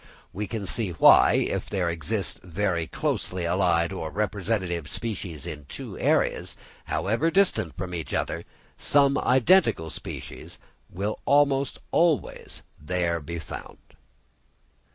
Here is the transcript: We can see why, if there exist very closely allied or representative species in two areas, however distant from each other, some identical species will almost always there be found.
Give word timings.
We 0.33 0.47
can 0.47 0.65
see 0.65 0.93
why, 0.93 1.33
if 1.33 1.69
there 1.69 1.87
exist 1.87 2.39
very 2.41 2.87
closely 2.87 3.45
allied 3.45 3.93
or 3.93 4.09
representative 4.09 4.89
species 4.89 5.45
in 5.45 5.65
two 5.65 5.95
areas, 5.99 6.55
however 6.85 7.29
distant 7.29 7.77
from 7.77 7.93
each 7.93 8.11
other, 8.11 8.43
some 8.79 9.15
identical 9.15 9.91
species 9.91 10.57
will 10.89 11.19
almost 11.25 11.77
always 11.91 12.63
there 12.79 13.19
be 13.19 13.37
found. 13.37 13.77